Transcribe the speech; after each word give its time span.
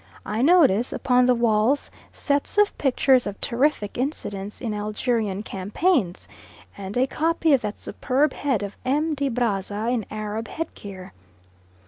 I 0.25 0.41
notice 0.41 0.91
upon 0.91 1.27
the 1.27 1.35
walls 1.35 1.91
sets 2.11 2.57
of 2.57 2.75
pictures 2.79 3.27
of 3.27 3.39
terrific 3.39 3.99
incidents 3.99 4.59
in 4.59 4.73
Algerian 4.73 5.43
campaigns, 5.43 6.27
and 6.75 6.97
a 6.97 7.05
copy 7.05 7.53
of 7.53 7.61
that 7.61 7.77
superb 7.77 8.33
head 8.33 8.63
of 8.63 8.77
M. 8.83 9.13
de 9.13 9.29
Brazza 9.29 9.89
in 9.89 10.07
Arab 10.09 10.47
headgear. 10.47 11.13